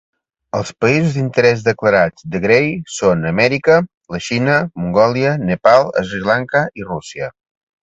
Els 0.59 0.69
països 0.85 1.11
d'interès 1.17 1.61
declarats 1.67 2.25
de 2.35 2.41
Gray 2.45 2.71
són 2.95 3.29
Amèrica, 3.33 3.77
la 4.15 4.23
Xina, 4.31 4.57
Mongòlia, 4.87 5.37
Nepal, 5.53 5.89
Sri 6.11 6.25
Lanka 6.33 6.67
i 6.83 6.91
Rússia. 6.91 7.33